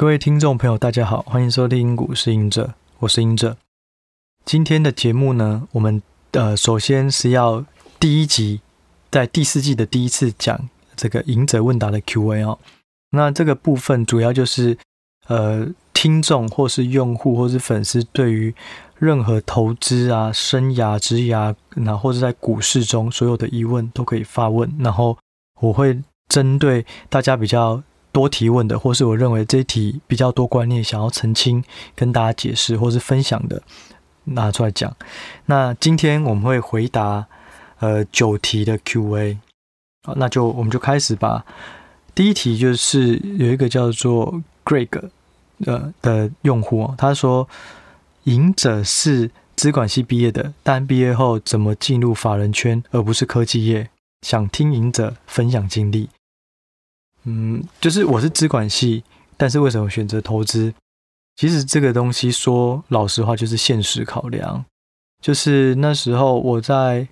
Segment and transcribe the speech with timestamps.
[0.00, 3.58] 各位听众朋友，大家好，欢迎收听股市赢者，我是赢者。
[4.46, 7.66] 今天的节目呢，我们呃首先是要
[7.98, 8.62] 第一集，
[9.10, 12.58] 在第四季的第一次讲这个赢者问答的 Q&A 哦。
[13.10, 14.78] 那这个部分主要就是
[15.28, 18.54] 呃听众或是用户或是粉丝对于
[18.96, 25.18] 任何投资啊、生涯、职涯，然后或者在股市中所有的疑问都可以发问，然后
[25.60, 27.82] 我会针对大家比较。
[28.12, 31.62] 多提问的，或是我认为这一题比较多观念想要澄清、
[31.94, 33.62] 跟大家解释，或是分享的，
[34.24, 34.96] 拿出来讲。
[35.46, 37.26] 那今天我们会回答
[37.78, 39.38] 呃九题的 Q&A，
[40.02, 41.44] 好，那就我们就开始吧。
[42.14, 45.10] 第一题就是有一个叫做 Greg
[45.64, 47.48] 呃的用户，他说
[48.24, 53.88] ：“隐者是资管系毕业的，但毕业后怎么进入法人圈而不是科技业？
[54.22, 56.10] 想听隐者分享经历。”
[57.24, 59.04] 嗯，就是我是资管系，
[59.36, 60.72] 但是为什么选择投资？
[61.36, 64.64] 其实这个东西说老实话，就是现实考量。
[65.22, 67.06] 就是那时候我在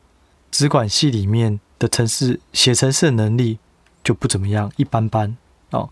[0.51, 3.59] 资管系里面的城市写城市的能力
[4.03, 5.37] 就不怎么样，一般般
[5.71, 5.91] 哦。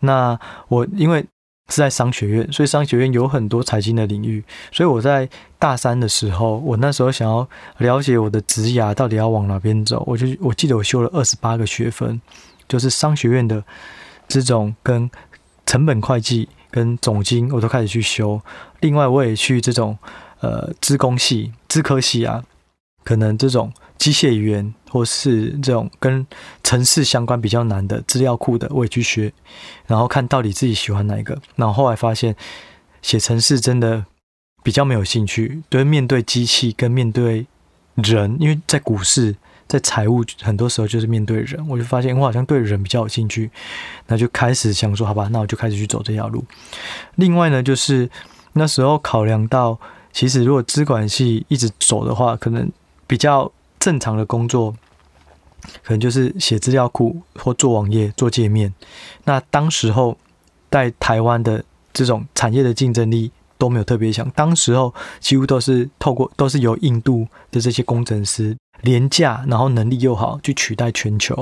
[0.00, 1.22] 那我因为
[1.68, 5.28] 是在商学院，所以商学院有很多财经的领域，所以我在
[5.58, 12.20] 大三的时候，我那时候想要了解我的职涯到底要往哪边走，我就我记得我修了二十八个学分。
[12.68, 13.62] 就是商学院的
[14.28, 15.10] 这种跟
[15.64, 18.40] 成本会计跟总经，我都开始去修。
[18.80, 19.98] 另外，我也去这种
[20.40, 22.44] 呃资工系、资科系啊，
[23.04, 26.26] 可能这种机械语言或是这种跟
[26.62, 29.32] 程式相关比较难的资料库的，我也去学。
[29.86, 31.40] 然后看到底自己喜欢哪一个。
[31.56, 32.36] 然后后来发现
[33.02, 34.04] 写程式真的
[34.62, 37.46] 比较没有兴趣，对，面对机器跟面对
[37.94, 39.36] 人，因为在股市。
[39.68, 43.50] 在财务很多时候就是面对人，我就发现我好像对人比较有兴趣，
[44.06, 46.44] 那就开始想说，好吧，那我就开始去走这条路。
[47.16, 48.08] 另外呢，就是
[48.52, 49.78] 那时候考量到，
[50.12, 52.70] 其实如果资管系一直走的话，可能
[53.06, 53.50] 比较
[53.80, 54.74] 正常的工作，
[55.82, 58.72] 可能就是写资料库或做网页、做界面。
[59.24, 60.16] 那当时候
[60.70, 68.56] 在台湾的这种产业的竞争力都没有特别强，当时候几乎都是透过都是由印度的这些工程师。
[68.82, 71.34] 廉价，然后能力又好，去取代全球，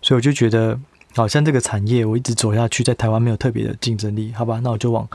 [0.00, 0.78] 所以我就觉得，
[1.14, 4.60] 好像这个产业我一直走下去，在台湾没有特别的竞争力，好吧？
[4.62, 5.06] 那我就往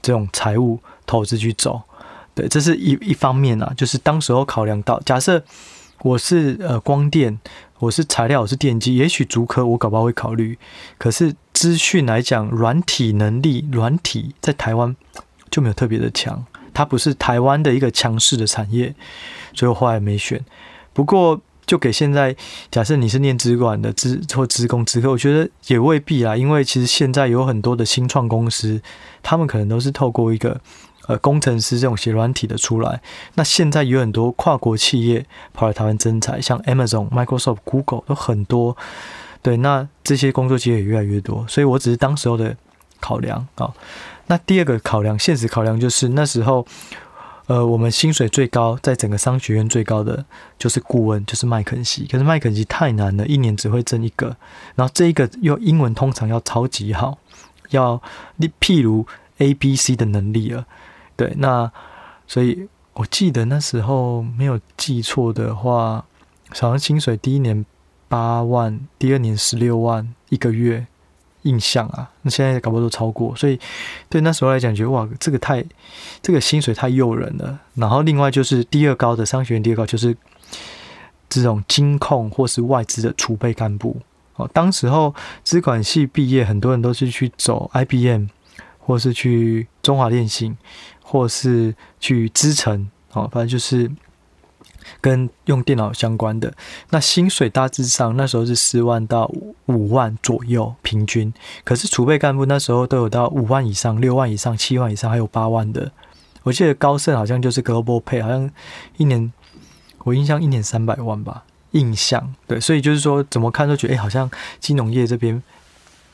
[0.00, 1.82] 这种财务投资去走。
[2.34, 5.42] 对，这是一一方面啊，就是当时候考量到，假设
[6.02, 7.38] 我是呃光电，
[7.80, 10.56] 我是材料，我是电机，也许足科我搞不好会考虑。
[10.96, 14.94] 可是资讯来讲，软体能力，软体在台湾
[15.50, 18.94] 就没有特别的强，它不是台湾的一个强势的产业，
[19.52, 20.42] 所以我后来没选。
[20.92, 22.34] 不过，就给现在
[22.70, 26.36] 假设你是念资管的资或资工资科，我觉得也未必啦。
[26.36, 28.82] 因为其实现在有很多的新创公司，
[29.22, 30.60] 他们可能都是透过一个
[31.06, 33.00] 呃工程师这种写软体的出来。
[33.34, 35.24] 那现在有很多跨国企业
[35.54, 38.76] 跑来台湾增才，像 Amazon、Microsoft、Google 都很多。
[39.40, 41.46] 对，那这些工作机会也越来越多。
[41.46, 42.56] 所以我只是当时候的
[42.98, 43.72] 考量啊。
[44.26, 46.66] 那第二个考量，现实考量就是那时候。
[47.50, 50.24] 呃，我们薪水最高，在整个商学院最高的
[50.56, 52.06] 就是顾问，就是麦肯锡。
[52.06, 54.36] 可是麦肯锡太难了，一年只会挣一个。
[54.76, 57.18] 然后这一个又英文通常要超级好，
[57.70, 58.00] 要
[58.36, 59.04] 你譬如
[59.38, 60.64] A、B、C 的能力了。
[61.16, 61.72] 对，那
[62.28, 66.04] 所以我记得那时候没有记错的话，
[66.50, 67.66] 好像薪水第一年
[68.06, 70.86] 八万，第二年十六万一个月。
[71.42, 73.58] 印象啊，那现在搞不好都超过，所以
[74.08, 75.64] 对那时候来讲，觉得哇，这个太
[76.20, 77.58] 这个薪水太诱人了。
[77.74, 80.16] 然后另外就是第二高的商学院，第二高就是
[81.28, 84.00] 这种金控或是外资的储备干部。
[84.36, 88.26] 哦，当时候资管系毕业，很多人都是去走 IBM，
[88.78, 90.56] 或是去中华电信，
[91.02, 92.90] 或是去资诚。
[93.12, 93.90] 哦，反正就是。
[95.00, 96.52] 跟用电脑相关的，
[96.90, 99.30] 那薪水大致上那时候是四万到
[99.66, 101.32] 五万左右平均，
[101.64, 105.92] 可是储备干部那时候都有到五万以上、六万以上、七万以上，还有八万的。
[106.42, 108.50] 我记得高盛好像就是 Global Pay，好像
[108.96, 109.32] 一年
[110.04, 115.42] 我印象一年三百万吧，印象对，所以就是说怎么看都觉得哎、好像金融业这边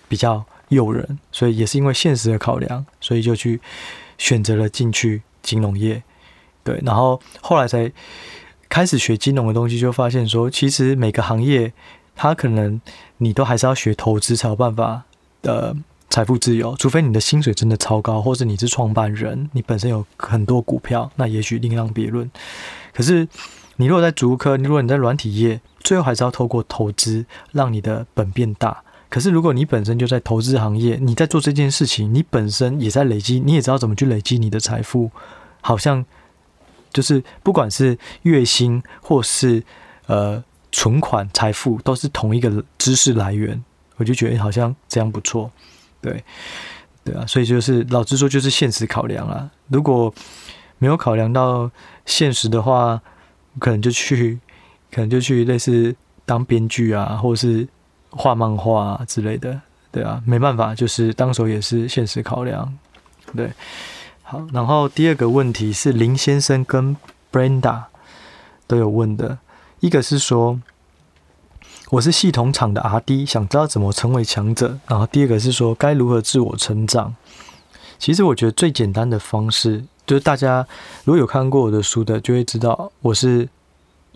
[0.08, 3.60] 比较诱人，所以也是因为现实的考量，所以就去
[4.18, 6.02] 选择了进去金融业，
[6.64, 7.90] 对，然后后来才。
[8.68, 11.72] 开始学金融的东西，就发现说，其实每个行业，
[12.14, 12.80] 它可能
[13.18, 15.02] 你都还是要学投资才有办法
[15.42, 15.74] 的
[16.10, 16.74] 财富自由。
[16.78, 22.30] 除非你的薪水真的超高，或者你是创办人，你本身有很多股票，那也许另当别论。
[22.92, 23.28] 可是
[23.76, 35.10] 你如果在足科，你如果你在软体业，最后还是要透过投资让你的本变大，可是如果你本身就在投资行业，你在做这件事情，你本身也在累积，你也知道怎么去累积你的财富，
[35.60, 36.04] 好像
[36.92, 39.62] 就是不管是月薪或是
[40.06, 40.42] 呃
[40.72, 43.62] 存款财富，都是同一个知识来源。
[43.98, 45.50] 我就觉得好像这样不错，
[46.02, 46.22] 对
[47.02, 49.50] 对啊，所以就是老实说，就是现实考量啊。
[49.68, 50.12] 如果
[50.76, 51.70] 没有考量到
[52.04, 53.00] 现实的话，
[53.58, 54.38] 可能就去，
[54.90, 55.96] 可能就去类似
[56.26, 57.66] 当编剧啊，或是
[58.10, 59.58] 画漫画啊之类的，
[59.90, 62.70] 对啊，没办法，就是当时也是现实考量，
[63.34, 63.50] 对。
[64.28, 66.96] 好，然后第二个问题是林先生跟
[67.30, 67.84] Brenda
[68.66, 69.38] 都有问的，
[69.78, 70.60] 一个是说
[71.90, 77.14] 我是系统厂的 RD，想知道怎么成为强者，然后第二个是说该如何自我成长。
[78.00, 79.84] 其实我觉得最简单的方式。
[80.04, 80.66] 就是大家
[81.04, 83.48] 如果有看过我的书的，就会知道我是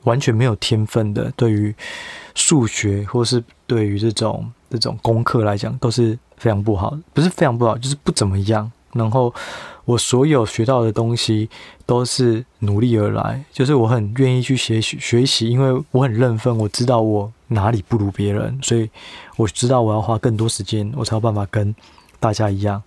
[0.02, 1.32] 完全没有天分的。
[1.36, 1.72] 对于
[2.34, 8.70] 数学或是对于这种这种功课来讲，都是非常不好，不是非常不好，就是不怎么样。
[8.92, 9.32] 然后
[9.90, 11.48] 我所有学到的东西
[11.84, 18.88] 都是努力而来，就是我很愿意去学习学习，因为我很认分，我知道我哪里不如别人，所以
[19.36, 21.74] 我知道我要花更多时间，我才有办法跟
[22.20, 22.80] 大家一样。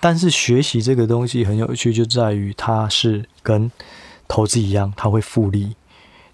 [0.00, 3.70] 但是学习这个东西很有趣，就在于它是跟
[4.28, 5.74] 投资一样，它会复利。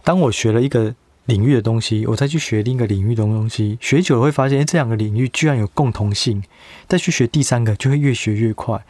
[0.02, 0.92] 当我学了一个
[1.30, 6.42] 领域的东西，我再去学另一个领域的东西，学久了会发现，这两个领域居然有共同性。
[6.88, 8.84] 再去学第三个，就会越学越快。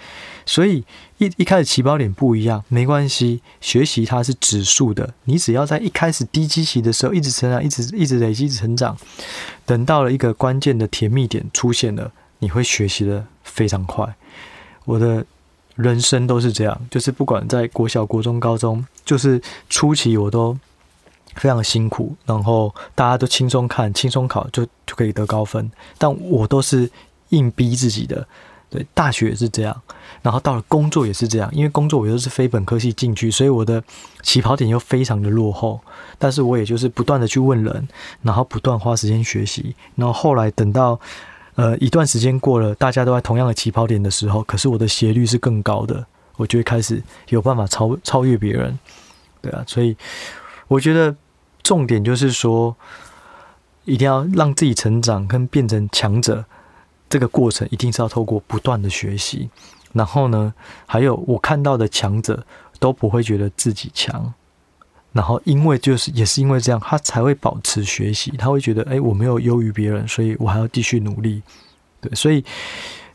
[0.47, 0.83] 所以
[1.19, 5.13] 一一开始起跑点不一样，没关系，学习它是指数的。
[5.25, 8.97] 你只要在一开始低基期的时候一直成长，一直一直累积成长，
[9.67, 14.17] 等到了一个关键的甜蜜点出现了，你会学习的非常快。
[14.87, 15.27] 我的
[15.75, 19.39] 人生都是这样，就是不管在国小、国中、高中，就是
[19.69, 20.57] 初期我都
[21.37, 26.91] 非常辛苦，然后大家都轻松看、轻松考就就可以得高分，但我都是
[27.31, 28.27] 硬逼自己的。
[28.69, 29.83] 对，大学也是这样，
[30.23, 33.83] 然后到了工作也是这样，因为工作我又是非本科系进去，所以我的
[34.23, 35.81] 起跑点又非常的落后，
[36.19, 37.89] 但是我也就是不断的去问人，
[38.23, 40.99] 然后不断花时间学习，然后后来等到。
[41.57, 46.07] 呃，一段时间过了，大家都在同样的起跑点的时候，可是我的斜率是更高的，
[46.37, 48.79] 我就会开始有办法超超越别人，
[49.43, 49.95] 对啊，所以
[50.71, 51.17] 我觉得
[51.65, 52.77] 重点就是说，
[53.85, 56.45] 一定要让自己成长跟变成强者，
[57.09, 59.51] 这个过程一定是要透过不断的学习，
[59.93, 60.55] 然后呢，
[60.87, 62.47] 还有我看到的强者
[62.79, 64.33] 都不会觉得自己强。
[65.13, 68.31] 然后，因为就是也是因为这样，他才会保持学习。
[68.39, 71.43] 他会觉得，哎，我没有优于别人，所以我还要继续努力。
[72.01, 72.45] 对，所以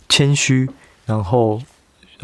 [0.09, 0.69] 谦虚，
[1.05, 1.61] 然后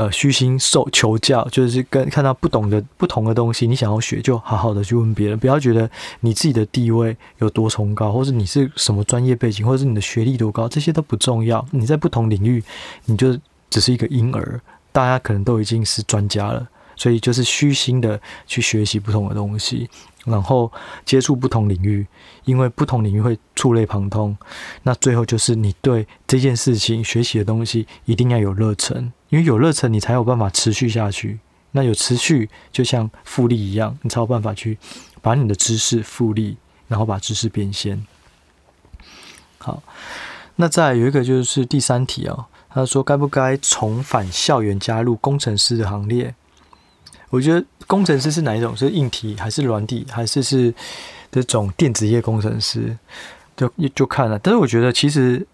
[0.01, 5.87] 呃，虚心受求教，就是跟看到不懂的不同的东西，你想要学，就好好的去问别人，不要觉得
[6.21, 11.63] 你自己的地位有多崇高，或者你是什么专业背景，或者是你的学历多高，这些都不重要。
[11.69, 12.63] 你在不同领域，
[13.05, 13.37] 你就
[13.69, 14.59] 只是一个婴儿，
[14.91, 16.67] 大家可能都已经是专家了。
[17.01, 19.89] 所以就是虚心的去学习不同的东西，
[20.23, 20.71] 然后
[21.03, 22.05] 接触不同领域，
[22.45, 24.37] 因为不同领域会触类旁通。
[24.83, 31.39] 那最后就是你对这件事情学习的东西一定要有热忱，因为有热忱你才有办法持续下去。
[31.71, 34.77] 那有持续就像复利一样，你才有办法去
[35.23, 36.55] 把你的知识复利，
[36.87, 38.05] 然后把知识变现。
[39.57, 39.81] 好，
[40.57, 46.35] 那再有一个就是第三题哦，他说该不该重返校园加入工程师的行列？
[47.31, 48.77] 我觉得工程师是哪一种？
[48.77, 50.71] 是硬体还是软体，还是是
[51.31, 52.95] 这种电子业工程师？
[53.57, 54.37] 就就看了。
[54.37, 55.47] 但是我觉得，其实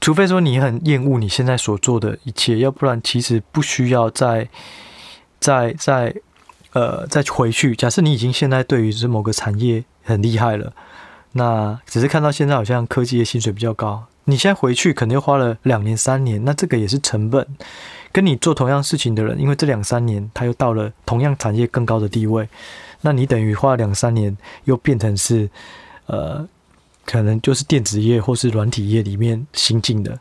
[0.00, 4.48] 除非说你很厌恶你现在所做的一切，要不然其实不需要再
[5.38, 6.14] 再再
[6.72, 7.74] 呃再回去。
[7.76, 10.72] 假设你已经现在对于是某个产业很厉害了，
[11.32, 17.46] 那只是看到现在好像科技的薪水比较高，你现在回去可能又花了两年三年，那这个也是成本。
[18.16, 22.48] 跟你做同样事情的人，因为这两三年他又到了同样产业更高的地位，
[23.02, 25.50] 那你等于花两三年又变成是，
[26.06, 26.48] 呃，
[27.04, 30.18] 可能就是电子业或是软体业里面新进的。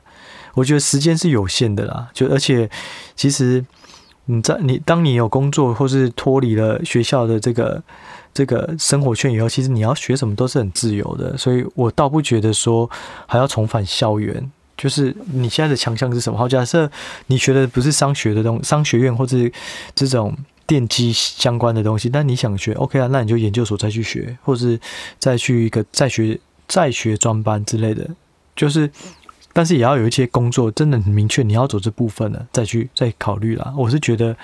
[0.56, 2.70] 我觉得时间是有限的啦，就而且
[3.16, 3.66] 其实
[4.26, 7.82] 你在你当你有工作或是脱离了学校的这个
[8.34, 12.90] 这个生活圈以后，其实你要学什么都是很自由的，所以我倒不觉得说
[13.26, 14.52] 还要重返校园。
[14.78, 16.38] 就是你现在的强项是什么？
[16.38, 16.90] 好，假设
[17.28, 19.38] 你学的不是商学的东商学院或者
[19.94, 20.36] 这种
[20.68, 24.80] 电机相关的东西，但你想学，OK 啊，那你就研究所再去学，或者是
[25.18, 28.10] 再去一个再学再学专班之类的。
[28.56, 28.90] 就是，
[29.54, 33.74] 但是也要有一些工作真的很明确，你要走这部分了，再去再考虑啦。
[33.78, 34.36] 我是觉得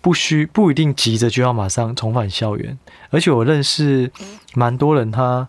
[0.00, 2.78] 不需不一定急着就要马上重返校园，
[3.10, 4.10] 而且我认识
[4.54, 5.48] 蛮多人他。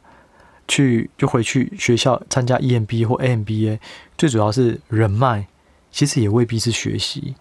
[0.72, 3.80] 去就回去学校参加 EMBA 或 AMBA，
[4.20, 5.48] 最主要是人脉，
[5.92, 7.34] 其实也未必是学习。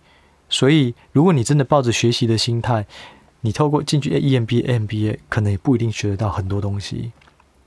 [0.49, 2.87] 所以，如果你真的抱着学习的心态，
[3.41, 7.13] 你透过进去 EMBA、MBA，可能也不一定学得到很多东西。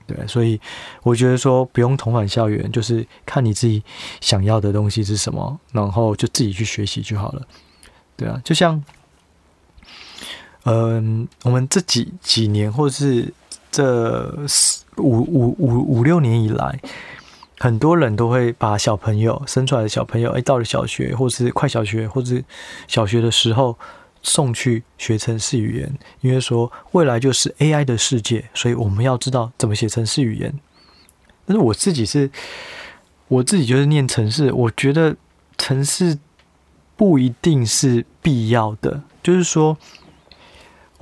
[0.06, 0.58] 对，所以
[1.02, 3.82] 我觉得说不用重返校园，就是看你自己
[4.20, 7.42] 想要的东西是什么，然后就自己去学习就好了。
[8.16, 8.82] 对啊，就像，
[10.64, 13.32] 嗯，我们这几几年，或者是
[13.70, 14.24] 这
[14.96, 16.80] 五五五五六年以来，
[17.62, 22.44] 很多人都会把小朋友生出来的小朋友，哎，到了小学，或是快小学，或是
[22.88, 23.78] 小学的时候。
[24.24, 30.54] 送去学程式语言，因为说未来就是 AI 的世界，所以我们要知道怎么写程式语言。
[31.44, 32.30] 但是我自己是，
[33.26, 35.16] 我自己就是念城市，我觉得
[35.58, 36.16] 城市
[36.96, 39.02] 不一定是必要的。
[39.24, 39.76] 就是说，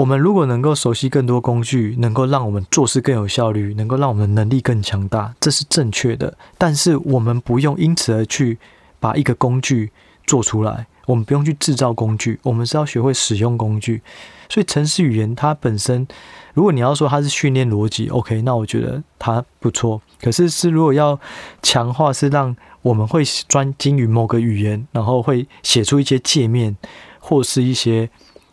[0.00, 6.34] 我们如果能够熟悉更多工具，能够让我们做事更有效率，能够让我们能力更强大，这是正确的。
[6.56, 8.58] 但是我们不用因此而去
[8.98, 9.92] 把一个工具
[10.26, 10.86] 做出来。
[11.04, 14.00] 我们不用去制造工具，我们是要学会使用工具。
[14.48, 16.08] 所以，程式语言它本身，
[16.54, 20.00] 如果你要说它是训练逻辑，OK，那我觉得它不错。
[20.22, 21.20] 可是，是如果要
[21.60, 26.74] 强化，是让我们会专精于某个语言，然后会写出一些界面，
[27.18, 28.08] 或是一些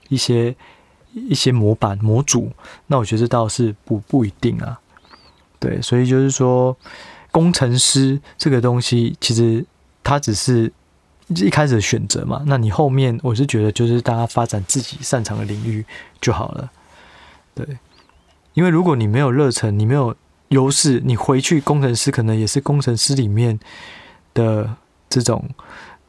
[0.09, 0.53] 一些
[1.27, 2.51] 一些模板模组，
[2.88, 4.79] 那我觉得倒是不不一定啊。
[5.59, 6.75] 对，所以就是说，
[7.31, 9.65] 工程师这个东西，其实
[10.03, 10.71] 它只是。
[11.36, 15.86] 一开始的选择嘛，那你后面我是觉得就是大家发展自己擅长的领域
[16.21, 16.71] 就好了，
[17.53, 17.67] 对，
[18.53, 20.15] 因为如果你没有热忱，你没有
[20.47, 23.59] 优势，你回去工程师可能也是工程师里面
[24.33, 24.74] 的
[25.09, 25.43] 这种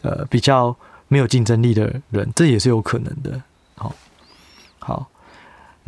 [0.03, 0.77] 呃比较
[1.09, 3.43] 没有竞争力的人，这也是有可能的。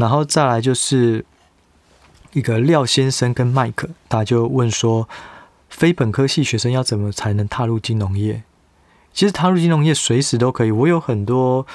[0.01, 1.25] 然后再来就是
[2.33, 5.09] 一个廖先生跟麦克，他就问说，
[5.69, 8.43] 非本科系学生要怎么才能踏入金融业？
[9.13, 10.71] 其实踏入金融业随时都可以。
[10.71, 11.67] 我有很多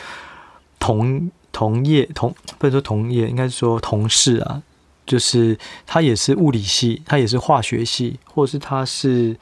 [0.80, 4.64] 同同业同不能说同业，应该是说同事啊，
[5.06, 9.38] 就是他也是物理系，他也是化学系，或是他是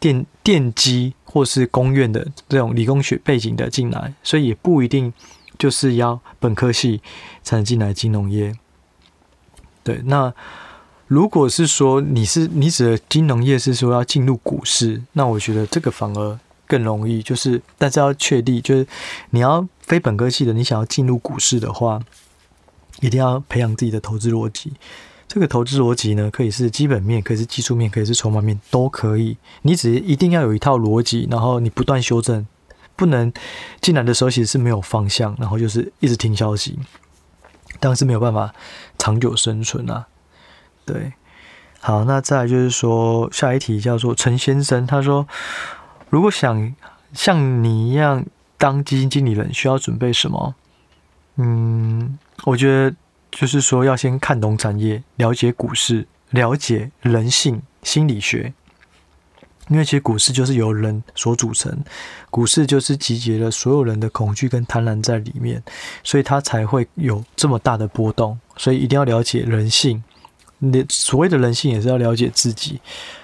[0.00, 5.12] 电电机或是工院的这种理工学背景的进来，所以也不一定
[5.58, 7.00] 就是要本科系
[7.42, 8.54] 才能进来金融业。
[9.82, 10.32] 对，那
[11.06, 16.38] 如果是说你是你指的金融业是说要进入股市，那我觉得这个反而。
[16.66, 18.86] 更容易，就是，但是要确定，就是
[19.30, 22.00] 你要非本科系的，你想要进入股市的话，
[23.02, 24.72] 一定要培养自己的投资逻辑。
[25.28, 29.36] 这个投资逻辑呢，可以是基本面，可以是技术面，可以是筹码面，都可以。
[29.60, 32.46] 你只一定要有一套逻辑，然后你不断修正，
[32.96, 33.32] 不能
[33.80, 36.78] 进来的时候其实是没有方向，然后就是一直听消息，
[37.80, 38.54] 当然是没有办法
[38.98, 40.06] 长久生存啊。
[40.84, 41.12] 对，
[41.80, 45.26] 好，那再来就是说下一题叫做陈先生，他说。
[46.10, 46.72] 如果想
[47.12, 48.24] 像你一样
[48.56, 50.54] 当基金经理人，需要准备什么？
[51.34, 52.94] 嗯，我觉得
[53.32, 58.54] 就是说要先看懂产业，了解股市，了解人性心理学。
[59.68, 61.74] 因为其实股市就是由人所组成，
[62.30, 65.62] 股市就是集结了所有人的恐惧跟贪婪在里面，
[66.02, 68.38] 所以它才会有这么大的波动。
[68.56, 70.02] 所以一定要了解人性。
[70.58, 72.80] 你所谓的人性，也是要了解自己。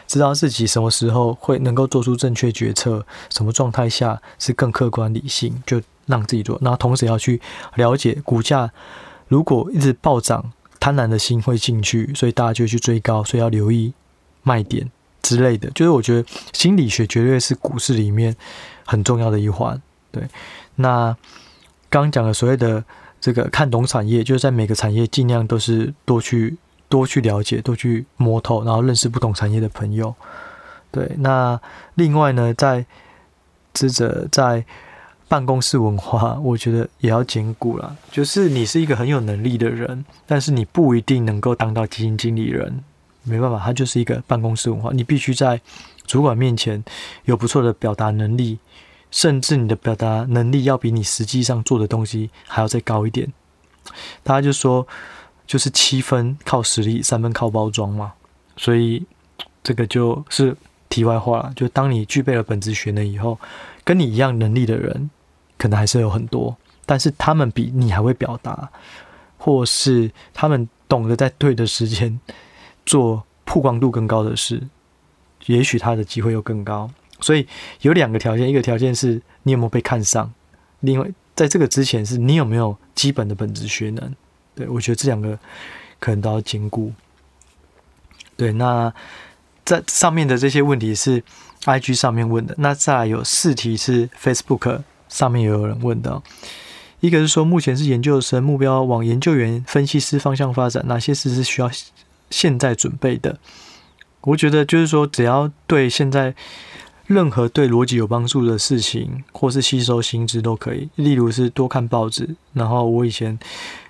[0.06, 6.59] 知道自己什么时候会能够做出正确决策，什么状态下是更客观理性，就让自己做。
[6.61, 7.40] 那同时要去
[7.76, 8.70] 了解股价，
[9.28, 13.92] 如果一直暴涨，贪婪的心会进去，所以大家就去追高，所以要留意
[14.42, 14.90] 卖点
[15.22, 15.70] 之类的。
[15.70, 18.34] 就是我觉得心理学绝对是股市里面
[18.84, 19.80] 很重要的一环。
[20.10, 20.22] 对，
[20.76, 21.16] 那
[21.88, 22.84] 刚刚讲的所谓的
[23.20, 26.56] 这个看懂产业，就是在每个产业尽量都是多去。
[26.90, 30.12] 多去了解，多去摸透，然后认识不同产业的朋友。
[30.90, 31.60] 对，那
[31.94, 32.84] 另外呢，在
[33.72, 34.64] 这个在
[35.28, 37.96] 办公室文化，我觉得也要兼顾啦。
[38.10, 42.82] 就是你是一个很有能力的人，但是你不一定能够当到基金经理人。
[43.30, 44.90] 没办法，它就是一个办公室文化。
[44.92, 45.60] 你必须在
[46.06, 46.84] 主管面前
[47.25, 48.58] 有不错的表达能力，
[49.10, 53.32] 甚至你的表达能力要比你实际上做的东西还要再高一点。
[54.22, 54.87] 大家就说。
[55.50, 58.12] 就是七分靠实力，三分靠包装嘛，
[58.56, 59.04] 所以
[59.64, 60.56] 这个就是
[60.88, 61.52] 题外话了。
[61.56, 63.37] 就当你具备了本职学能以后，
[63.82, 65.10] 跟你一样能力的人，
[65.58, 66.56] 可能还是有很多，
[66.87, 68.70] 但是他们比你还会表达，
[69.38, 72.20] 或是他们懂得在对的时间
[72.87, 74.62] 做曝光度更高的事，
[75.46, 76.90] 也许他的机会又更高。
[77.20, 77.46] 所以
[77.82, 80.32] 有两个条件，一个条件是你有没有被看上，
[80.80, 84.14] 另外在这个之前是你有没有基本的本职学能。
[84.54, 85.38] 对，我觉得这两个
[85.99, 86.92] 可能都要兼顾。
[88.37, 88.92] 对，那
[89.64, 91.22] 在上面的这些问题是
[91.64, 96.22] IG 上面问的，那再来有四题是 Facebook 上面也有人问的。
[97.00, 101.70] 一个是说，目前是研究生，目标往研究员、分析师方向发展，哪些事是需要
[102.30, 103.38] 现在准备的？
[104.22, 106.34] 我觉得就是说，只要对现在
[107.06, 110.88] 任何对逻辑有帮助的事情，或是吸收新知都可以。
[110.94, 113.38] 例如是多看报纸，然后我以前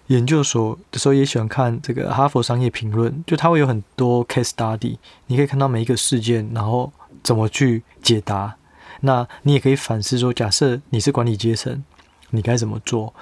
[0.08, 6.92] 研究所的时候也喜欢看这个《哈佛商业评论》，就它会有很多 case study，你可以看到每一个事件，然后
[7.22, 8.56] 怎么去解答。
[9.00, 11.82] 那你也可以反思说，假设你是管理阶层。
[12.32, 13.12] 你该怎么做，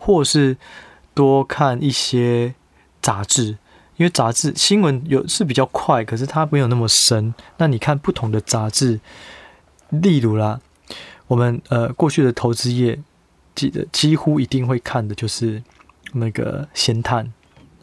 [0.00, 0.56] 或是
[1.14, 2.56] 多看一些
[3.00, 3.56] 杂志，
[3.98, 7.34] 因为杂志新闻有是比较快，可是它没有那么深。
[7.58, 8.98] 那你看不同的杂志，
[9.90, 10.58] 例如啦，
[11.26, 12.98] 我们呃过去的投资业
[13.54, 15.62] 记得几乎一定会看的就是
[16.14, 17.30] 那个先探，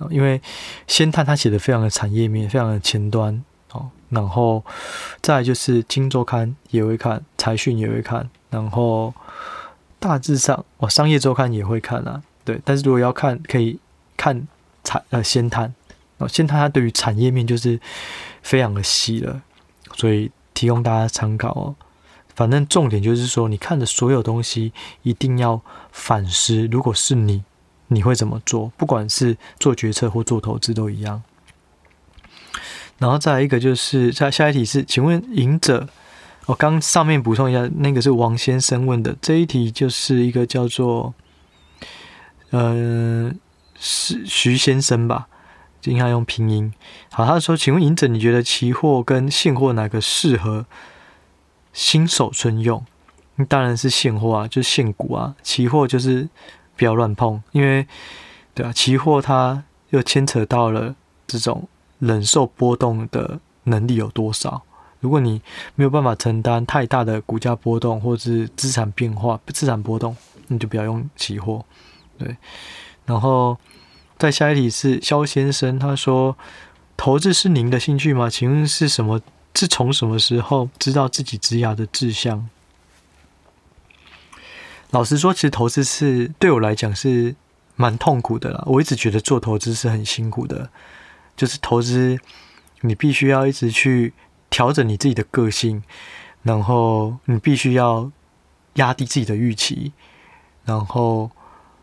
[0.10, 0.42] 因为
[0.88, 3.44] 先探他写的非常的产业面，非常的前端
[3.74, 3.92] 哦。
[4.10, 4.64] 然后
[5.22, 9.14] 再来就是《金周刊》也会看，财讯也会看，然后。
[9.98, 12.62] 大致上，我商业周刊也会看啊，对。
[12.64, 13.80] 但是如果要看，可以
[14.16, 14.48] 看
[14.84, 15.74] 财呃先探
[16.26, 17.80] 哦，先探它对于产业面就是
[18.42, 19.42] 非常的细了，
[19.94, 21.76] 所以提供大家参考哦。
[22.36, 27.44] 反正重点就是说，你看的所有东西一定要反思，如果是你，
[27.88, 28.72] 你会怎么做？
[28.76, 31.24] 不管是做决策或做投资都一样。
[32.98, 35.88] 然后再来一个就是，下下一题是，请问赢者。
[36.48, 41.14] 我刚上面补充一下，那个是王先生问的这一题，就是一个叫做
[42.52, 43.34] 呃
[43.80, 45.28] 是徐先生吧，
[45.92, 46.74] 应该用拼音。
[47.12, 50.66] 好，他说：“请问隐者，你觉得期货跟现货哪个适合
[51.74, 52.86] 新手村用？
[53.48, 55.36] 当然是现货啊，就是现股啊。
[55.44, 56.28] 期货就是
[56.76, 57.86] 不要乱碰，因为
[58.54, 60.96] 对啊，期货它又牵扯到了
[61.28, 61.68] 这种
[62.00, 64.62] 忍受波动的能力有多少。”
[65.02, 65.40] 如果你
[65.76, 70.16] 没有办法承担太大的股价波动或是资产变化、资产波动，
[70.48, 71.64] 你就不要用期货。
[72.18, 72.36] 对，
[73.06, 73.56] 然后
[74.18, 76.38] 在下一题是肖先生，他说
[76.98, 78.30] ：“投资是您的兴趣吗？
[78.30, 79.22] 请问是什么？
[79.54, 82.50] 是从什么时候知道自己职涯的志向？”
[84.92, 87.36] 老实说，其实投资是对我来讲是
[87.76, 88.64] 蛮痛苦的啦。
[88.66, 90.70] 我一直觉得做投资是很辛苦的，
[91.36, 92.20] 就是投资
[92.82, 94.14] 你必须要一直去。
[94.48, 95.84] 调整你自己的个性，
[96.44, 98.10] 然后你必须要
[98.76, 99.92] 压低自己的预期，
[100.64, 101.30] 然后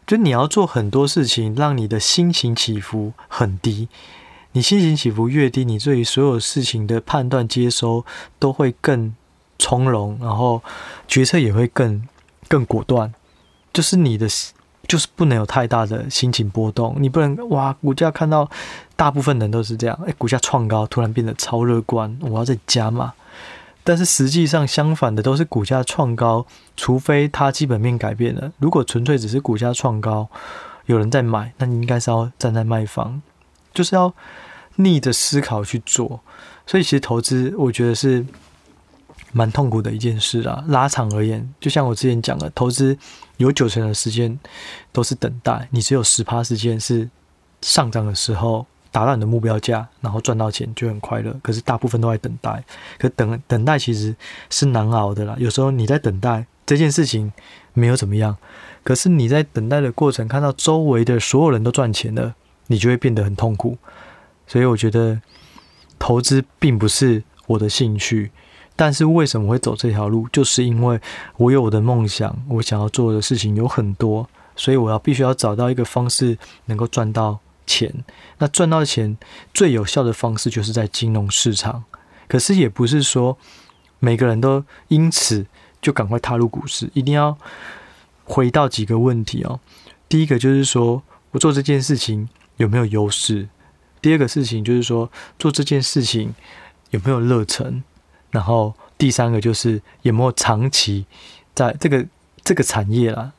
[0.06, 3.88] 就你要做很多事情，让你的心情起伏很低。
[4.52, 8.04] 你心情起伏越低，你对于所有事情的判断接收
[8.38, 9.14] 都会更
[9.58, 10.62] 从容，然后
[11.06, 12.06] 决策也会更
[12.48, 13.12] 更果断。
[13.72, 14.28] 就是你的。
[14.88, 18.50] 就是不能有太大的心情波动，你不能哇，股价看到
[18.96, 23.12] 大部分人都是这样，哎，股价创高，突然变得超乐观，我要再加码。
[23.84, 28.52] 但是实际上相反的都是股价创高，除非它基本面改变了。
[28.58, 30.28] 如果纯粹只是股价创高，
[30.86, 33.20] 有人在买，那你应该是要站在卖方，
[33.72, 34.12] 就是要
[34.76, 36.20] 逆着思考去做。
[36.66, 38.24] 所以其实投资，我觉得是。
[39.34, 42.94] 蛮痛苦的一件事啊，拉长而言，就像我之前讲的，投资
[43.38, 44.38] 有九成的时间
[44.92, 47.08] 都是等待，你只有十趴时间是
[47.62, 51.34] 上涨的时候达到你的目标价，然后赚到钱就很快乐。
[51.42, 52.62] 可是大部分都在等待，
[52.98, 54.14] 可等等待其实
[54.50, 55.34] 是难熬的啦。
[55.38, 57.32] 有时候你在等待这件事情
[57.72, 58.36] 没有怎么样，
[58.84, 62.34] 可是你在等待的过程看到周围的所有人都赚钱了，
[62.68, 63.76] 你就会变得很痛苦。
[64.46, 65.20] 所以我觉得
[65.98, 68.30] 投资并不是我的兴趣。
[68.74, 70.26] 但是为什么会走这条路？
[70.32, 70.98] 就是因为
[71.36, 74.26] 我有我的梦想，我想要做的事情有很多，
[74.56, 78.04] 所以我要必须要找到一个方式能够赚到钱。
[78.38, 79.16] 那赚到钱
[79.54, 81.84] 最有效的方式就是在金融市场。
[82.28, 83.36] 可是也不是说
[83.98, 85.46] 每个人都因此
[85.80, 87.36] 就赶快踏入股市，一定要
[88.24, 89.60] 回到几个问题哦。
[90.08, 93.48] 第一个就是说我做这件事情有没有优势？
[94.00, 96.34] 第二个事情就是说做这件事情
[96.90, 97.82] 有没有热忱？
[98.30, 101.04] 然后第三个就是有没有长期
[101.54, 102.06] 在这个
[102.42, 103.32] 这个产业啦，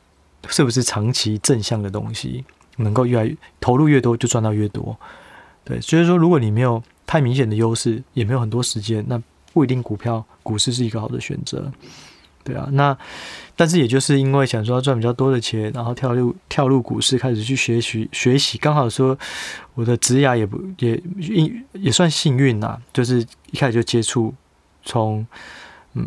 [0.48, 2.44] 是不是长期正向的东西，
[2.76, 4.96] 能够越来越投入越多就赚到越多，
[5.64, 9.20] 对，所以说如果你没有太明显的优势，也没有很多时间，那
[9.52, 11.70] 不一定股票股市是一个好的选择，
[12.42, 12.96] 对啊，那
[13.56, 19.16] 但是也就是因为想说要赚比较多的钱，然后跳入跳入股市开始去学习学习，刚好说
[19.74, 24.32] 我的职涯也不也也也算幸运呐，就是一开始就接触。
[24.86, 25.26] 从
[25.94, 26.06] 嗯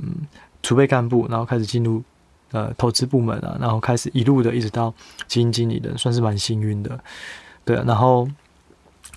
[0.61, 2.03] 储备干部，然后开始进入
[2.51, 4.93] 呃投资部门啊，然后开始一路的一直到
[5.27, 6.99] 基金经理的，算是蛮幸运的，
[7.65, 7.75] 对。
[7.85, 8.27] 然后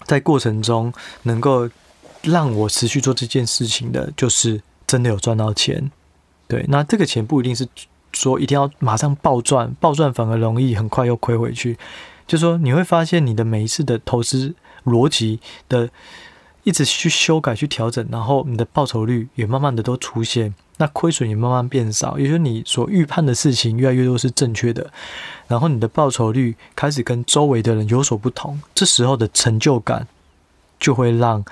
[0.04, 1.68] 在过程中能够
[2.22, 5.90] 让我持续做这件事情的，就是真的有赚到钱。
[6.48, 7.66] 对，那这个钱不一定是
[8.12, 11.78] 说一定要马上暴赚，暴赚反而容易很快又亏回去。
[12.26, 15.88] 就说你会发现你的每一次的投资逻辑的
[16.64, 22.18] 一直去修改、去调整，然后你的报酬率也慢慢的都出现，那亏损也慢慢变少。
[22.18, 24.90] 也就是你所预判的事情越来越多是正确的，
[25.46, 30.08] 然后你的报酬率开始跟周围的人有所不同，这时候的成就感
[30.78, 31.44] 就会让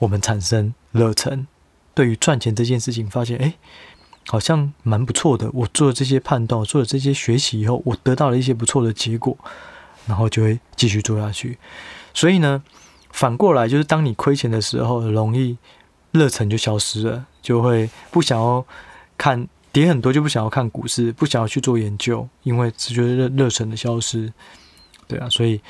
[0.00, 1.46] 我们产生热忱。
[1.94, 3.54] 对于赚钱这件事情，发现哎，
[4.26, 5.48] 好像蛮不错的。
[5.54, 9.38] 我做了这些判断，做了这些学习以后，我得到了一些不错的结果，
[10.06, 11.56] 然后就会继续做下去。
[12.12, 12.60] 所以呢，
[13.12, 15.56] 反过来就是当你亏钱的时候，容易
[16.14, 18.64] 热忱就消失了，就会不想要
[19.18, 24.32] 看跌很多，就不想要看股市，不想要去做研究，因为只觉得热热忱的消失。
[25.08, 25.60] 对啊，所以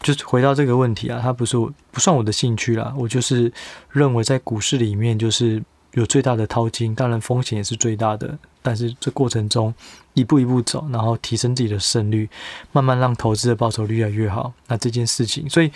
[0.00, 3.52] 就是回到这个问题啊，它不是我不算我的兴趣啦，我就是
[3.90, 5.60] 认为在股市里面就是
[5.94, 9.74] 有最大的淘金，当然风险也是最大的，但是这过程中
[10.14, 12.30] 一步一步走，然后提升自己的胜率，
[12.70, 14.52] 慢慢让投资的报酬率越来越好。
[14.68, 15.72] 那这件事情，所以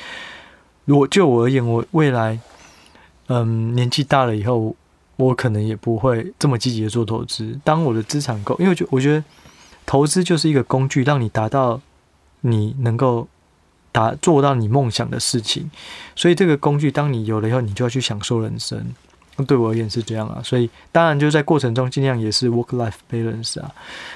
[0.84, 2.38] 如果就我而言，我未来
[3.34, 4.76] 嗯年纪大了以后，
[5.16, 7.58] 我可能也不会这么积极的做投资。
[7.64, 9.24] 当我的资产够，因为就我觉得
[9.86, 11.80] 投资就是一个工具，让你达到
[12.42, 13.26] 你能够
[13.90, 15.70] 达做到你梦想的事情。
[16.14, 18.84] 所以这个工具，当你有了以后，你就要去享受人生。
[19.46, 23.72] 对我而言是这样啊，所以当然就在过程中尽量也是 work-life balance 啊。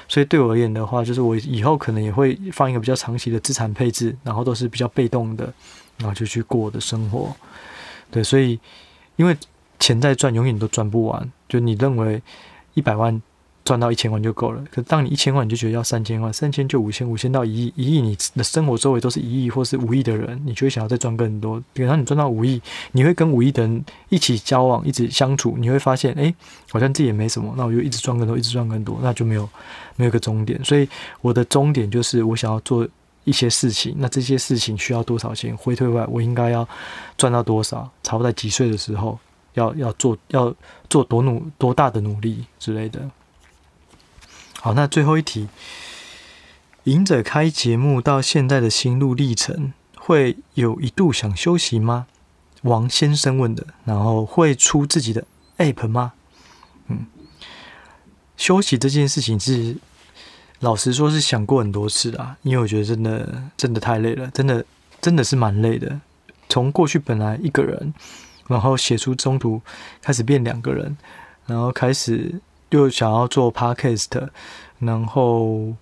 [0.09, 5.51] 所以对我而言的话，就是我以后可能也会放一个比较长期的资产配置，然后都是比较被动的，
[5.97, 7.35] 然后就去过我的生活。
[8.11, 8.61] 对，所以
[9.17, 9.37] 因为
[9.79, 11.33] 钱在赚，永远都赚不完。
[11.49, 12.23] 就你认为
[12.75, 13.21] 一百万。
[13.65, 21.61] 赚到一千万就够了，可当你一千万，你就觉得要三千万，三千就五千，五千到一亿，一亿你的生活周围都是一亿或是五亿的人，你就会想要再赚更多。
[21.75, 26.33] 等到你赚到五亿，你会跟五亿的人一起交往，一直相处，你会发现，哎，
[26.71, 29.49] 好像自己也没什么，那我就一直赚更多，一直赚更多，那就没有
[29.97, 30.65] 没有个终点。
[30.65, 30.89] 所以
[31.21, 32.87] 我的终点就是我想要做
[33.27, 35.55] 一些事情，那这些事情需要多少钱？
[35.57, 36.67] 回退外，我应该要
[37.19, 37.91] 赚到多少？
[38.05, 39.19] 差不多在几岁的时候
[39.55, 40.55] 要要做要
[40.89, 43.11] 做多努多大的努力之类的。
[44.61, 45.49] 好，那最后一题，
[46.85, 52.07] 隐者开节目到现在的心路历程，会有一度想休息吗？
[52.63, 53.67] 王先生问的。
[53.85, 55.27] 然后会出自己的
[55.59, 56.13] app 吗？
[56.87, 57.07] 嗯，
[58.37, 59.77] 休息这件事情是，
[60.61, 64.65] 老实说是想过很多次啦，因为我觉得真的真的太累了，真的
[65.01, 66.01] 真的是蛮累的。
[66.49, 67.93] 从过去本来一个人，
[68.47, 69.61] 然后写出中途
[70.01, 70.97] 开始变两个人，
[71.47, 72.41] 然后开始。
[72.71, 74.29] 又想要做 podcast，
[74.81, 75.73] 然后，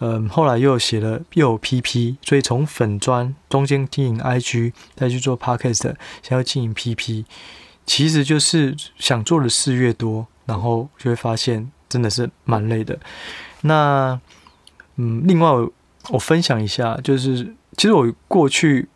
[0.00, 7.24] 嗯，后来又写了又有 PP，所以从粉砖中间经营 IG，再去做 podcast，想要经营 PP，
[7.86, 12.98] 其实就是想做的事越多，然后就会发现真的是蛮累的。
[13.66, 14.20] 那，
[14.96, 15.72] 嗯，另外我，
[16.10, 18.88] 我分享一下，就是其实我过去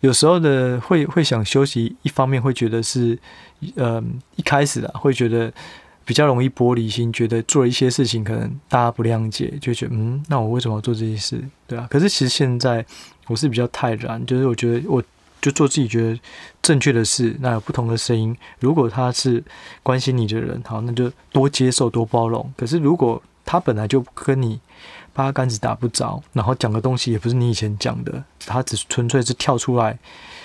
[0.00, 3.18] 有时候的会会想休息，一方面会觉得是，
[3.76, 5.52] 嗯，一开始啊会觉得。
[6.08, 11.38] 比较容易玻璃心，觉得做了一些事情可能大家不谅解，就觉得嗯，那我为什么要做这些事？
[11.66, 12.82] 对啊，可是其实现在
[13.26, 15.04] 我是比较泰然，就是我觉得我
[15.42, 16.18] 就做自己觉得
[16.62, 17.36] 正确的事。
[17.40, 19.44] 那有不同的声音，如果他是
[19.82, 22.50] 关心你的人，好，那就多接受多包容。
[22.56, 24.60] 可是如果他本来就跟你
[25.14, 29.98] 八竿子打不着，然后讲的东西也不是你以前讲的，他只纯粹是跳出来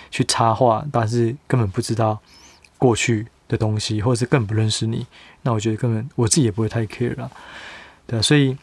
[0.09, 2.17] 去插话，但是根本不知道
[2.77, 5.05] 过去的东西，或者是更不认识你。
[5.41, 7.29] 那我觉得根本我自己也不会太 care 了，
[8.07, 8.57] 对啊，所以，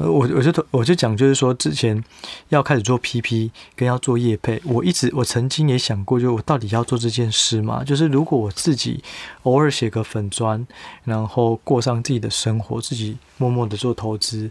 [0.00, 2.02] 我我就我就讲，就是说之前
[2.48, 7.82] 要开始做 PP 跟要做业配，我一直我曾经也想过，就我到底要做这件事吗？
[7.84, 9.02] 就是如果我自己
[9.42, 10.66] 偶尔写个粉专，
[11.04, 14.50] 然后过上自己的生活，自己默默的做投资，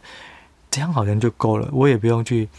[0.71, 2.49] 这样好像就够了，我也不用去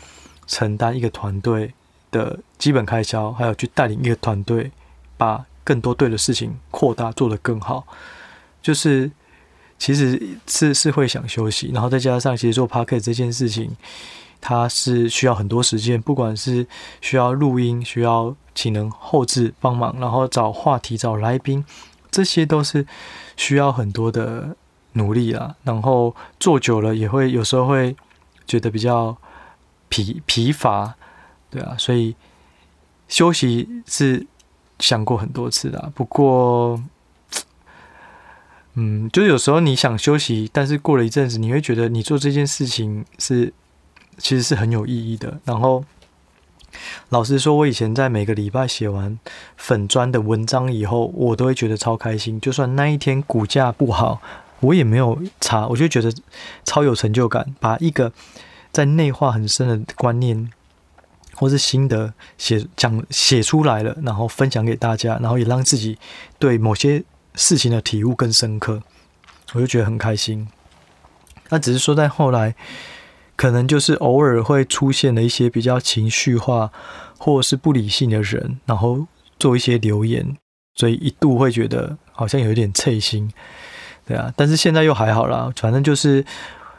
[0.46, 1.72] 承担一个团队
[2.10, 4.70] 的基本开销，还有去带领一个团队
[5.16, 7.86] 把更多对的事情扩大，做得更好。
[8.60, 9.10] 就是，
[9.78, 13.70] 其实是是会想休息，然后再加上其实做 podcast 这件事情，
[14.40, 16.66] 它是需要很多时间，不管是
[17.00, 21.64] 需要录音，需要请人后制帮忙，然后找话题、找来宾，
[22.10, 22.84] 这些都是
[23.36, 24.56] 需要很多的
[24.94, 25.54] 努力啊。
[25.62, 27.94] 然后做久了也会有时候会
[28.46, 29.16] 觉得比较
[29.88, 30.96] 疲疲乏，
[31.50, 32.16] 对啊，所以
[33.06, 34.26] 休息是
[34.80, 36.82] 想过很多次的，不过。
[38.80, 43.52] 嗯，就有时候你想休息，但是过了一阵子，你会觉得你做这件事情是
[44.18, 45.40] 其实是很有意义的。
[45.44, 45.84] 然后
[47.08, 49.18] 老实说，我以前在每个礼拜写完
[49.56, 52.40] 粉砖的文章以后，我都会觉得超开心。
[52.40, 54.20] 就算那一天股价不好，
[54.60, 56.14] 我也没有差，我就觉得
[56.64, 57.52] 超有成就感。
[57.58, 58.12] 把一个
[58.70, 60.52] 在内化很深的观念
[61.34, 65.98] 或是心得写讲写出来了，然后分享给大家，然后也让自己
[66.38, 67.02] 对某些
[67.34, 68.82] 事情的体悟更深刻，
[69.54, 70.48] 我就觉得很开心。
[71.48, 72.54] 那只是说在后来。
[73.40, 76.72] 可能就是偶尔会出现了一些比较情绪化
[77.16, 79.06] 或是不理性的人，然后
[79.38, 80.36] 做一些留言，
[80.74, 83.32] 所以一度会觉得好像有一点刺心，
[84.04, 84.34] 对啊。
[84.36, 86.24] 但是现在又还好啦，反正就是，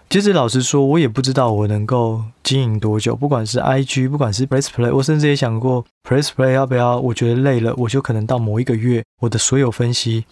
[0.10, 3.16] 其实老实说，我也不知道我能够经营多久。
[3.16, 7.00] 不管是 IG，不管是 Press Play，我甚至也想过 Press Play 要不要？
[7.00, 10.26] 我觉得累了，我就可能到某一个月，我的所有分析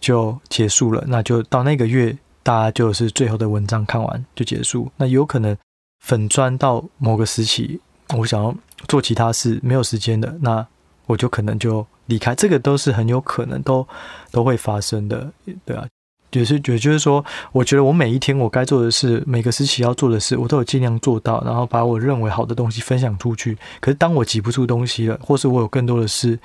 [0.00, 4.90] 就结束了，那就到那个月，大家就是最后的文章看完就结束。
[4.96, 5.56] 那有可能。
[6.02, 7.78] 粉砖到某个时期，
[8.16, 8.54] 我想要
[8.88, 10.66] 做其他事，没有时间的，那
[11.04, 12.34] 我就可能就离开。
[12.34, 13.86] 这个都是很有可能都
[14.30, 15.30] 都会发生的，
[15.66, 15.86] 对啊，
[16.30, 23.58] 就是也就是说，我觉得我每一天我该做的事，每个时期要做的事，我都有尽量做到，然后把我认为好的东西分享出去。
[23.80, 26.38] 可是当我挤不出东西了，或是我有更多的事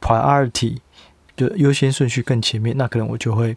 [0.00, 0.78] ，priority
[1.36, 3.56] 就优先顺序更前面，那可能我就会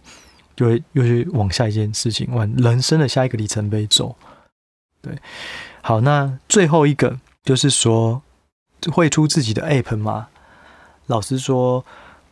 [0.56, 4.16] 就会又去往下一件事情，往人生的下一个里程碑走。
[5.02, 5.18] 对，
[5.82, 8.22] 好，那最后一个就是说，
[8.92, 10.28] 会出自己的 app 吗？
[11.08, 11.84] 老实说，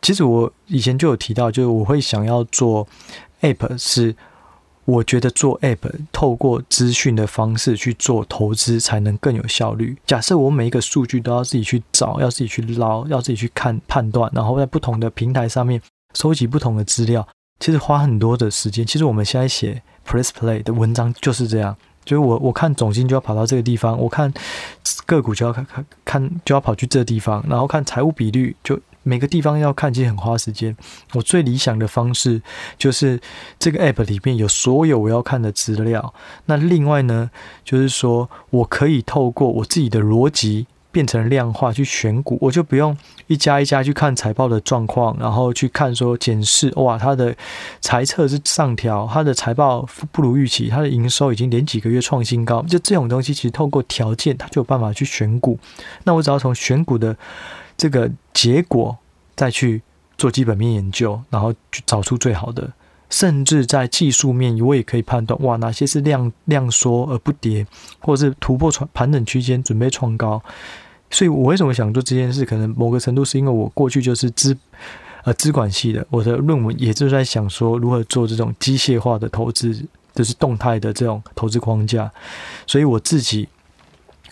[0.02, 2.88] 其实我以前就有提到，就是我会想要做
[3.42, 4.16] app，是
[4.86, 5.78] 我觉得做 app
[6.12, 9.96] 透过资讯的方式去做投资才能更有效率。
[10.06, 15.80] 假设我每一个数据都要自己去找，要自己去捞，要自己去看判断，然后在不同的平台上面
[16.16, 17.28] 收集不同的资料，
[17.60, 18.86] 其实花很多的时间。
[18.86, 21.78] 其实我们现在写 Press Play 的文章就是这样。
[22.04, 24.34] 就是我我看总经就要跑到这个地方，我看
[25.06, 30.76] 个股就要看看看就要跑去这地方，然后看财务比率，就每个地方要看，其实很花时间。
[31.14, 32.42] 我最理想的方式
[32.78, 33.20] 就是
[33.60, 36.14] 这个 app 里面有所有我要看的资料。
[36.46, 37.32] 那另外呢，
[37.64, 40.68] 就是说我可以透过我自己的逻辑。
[40.94, 47.34] 变成量化去选股，我就不用一家一家去看财报的状况，然后去看说检视哇，它的
[47.80, 55.58] 财测是上调，它的财报不如预期，它的营收已经连几个月创新高，就这种东西其实透过条件，它就有办法去选股。
[56.04, 57.16] 那我只要从选股的
[57.82, 58.96] 这个结果
[59.36, 59.82] 再去
[60.16, 62.72] 做基本面研究，然后去找出最好的，
[63.10, 67.66] 甚至在技术面我也可以判断哇，哪些是量量缩而不跌，
[68.00, 70.40] 或者是突破传盘整区间准备创高。
[71.10, 72.46] 所以我为什么想做这件事？
[72.46, 74.56] 可能某个程度是因为我过去就是资
[75.24, 82.12] 呃资管系的，我的论文也就在想说如何做这种机械化的投资，就是动态的这种投资框架。
[82.68, 83.50] 所以我自己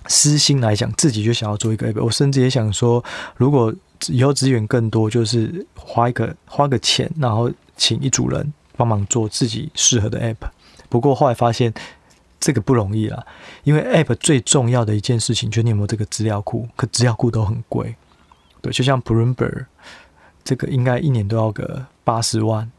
[0.09, 2.03] 私心来讲，自己就想要做一个 app。
[2.03, 3.01] 我甚至也想说，
[3.37, 3.73] 如果
[4.09, 10.49] 以后资源更多，就是花一个花个钱，然后请一组人帮忙做自己适合的 app。
[10.89, 11.73] 不过后来发现。
[12.41, 13.21] 这个不容易啦，
[13.65, 17.93] 因为 App 最重要的一件事情就是你有没有这个资料库，可资料库都很贵，
[18.61, 19.65] 对，就像 Bloomberg
[20.45, 22.71] 这个应该一年都要个八十万，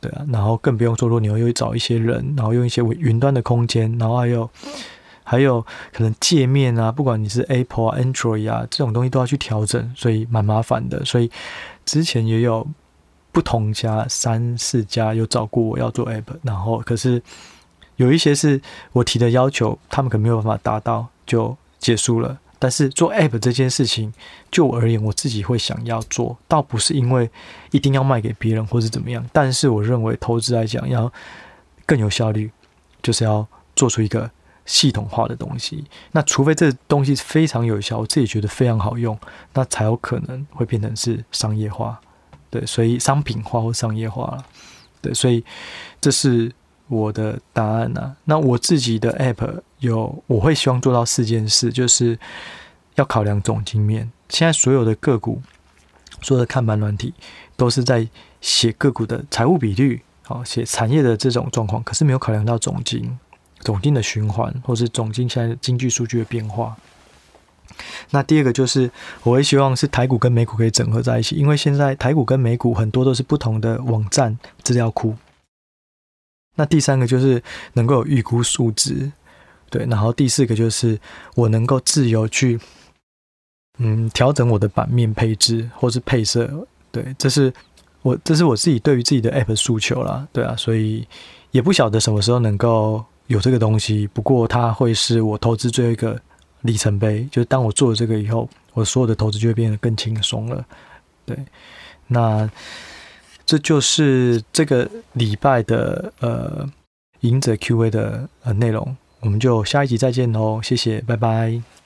[0.00, 4.50] 对啊，然后更不用说，如果你要又找一些人，然后用一些云端的空间，然后还有
[5.24, 5.60] 还有
[5.92, 11.04] 可能界面啊，不管你是 Apple 啊、Android 啊，这种东西都要去调整，所以蛮麻烦的。
[11.04, 11.28] 所以
[11.84, 12.64] 之前也有
[13.32, 17.20] 不同家三四家有找过我要做 App，然后可是。
[17.96, 18.60] 有一些是
[18.90, 22.36] 我提的要求，他们可能没有办法达到，就结束了。
[22.58, 24.12] 但是做 App 这件事情，
[24.50, 27.30] 就我而言，我自己会想要做，倒不是因为
[27.70, 29.24] 一定要卖给别人或是怎么样。
[29.32, 31.12] 但是我认为投资来讲，要
[31.86, 32.50] 更有效率，
[33.00, 34.28] 就是要做出一个
[34.66, 35.84] 系统化的东西。
[36.12, 39.18] 那除非这东西非常有效，我自己觉得非常好用，
[39.52, 42.00] 那才有可能会变成是商业化。
[42.50, 44.44] 对，所以商品化或商业化了。
[45.00, 45.44] 对，所以
[46.00, 46.52] 这是。
[46.86, 48.16] 我的答案呢、啊？
[48.24, 52.16] 那我自己的 app 有，我会希望做到四件事，就是
[52.96, 54.12] 要考量总经面。
[54.28, 55.40] 现在所有的个股，
[56.20, 57.14] 所有的看盘软体
[57.56, 58.06] 都是在
[58.42, 63.18] 写个股的财务比率，好写产业的这种状况，可是没有考量到总经、
[63.64, 66.76] 总经的循环，或是总经现在经济数据的变化。
[68.10, 68.88] 那第二个就是，
[69.24, 75.16] 我也希望是台股跟美股可以整合在一起，因为现在台股跟美股很多都是不同的网站资料库。
[76.56, 79.10] 那第三个就是能够有预估数值，
[79.70, 81.00] 对，然后第四个就是
[81.34, 82.60] 我能够自由去，
[83.78, 87.52] 嗯，调整我的版面配置或是配色，对，这是
[88.02, 91.08] 我这是我自己对于自己的 app 诉求啦，对啊，所以
[91.50, 96.20] 也不晓得什么时候能够有这个东西，不过它会是我投资最后一个
[96.62, 100.64] 里程碑，就是当我做了这个以后，我所有的投资就会变得更轻松了。
[101.24, 101.36] 对，
[102.06, 102.50] 那
[103.46, 106.68] 这就是这个礼拜的呃
[107.20, 111.83] 赢者 Q&A 的呃内容，我们就下一集再见喽，谢谢，拜拜。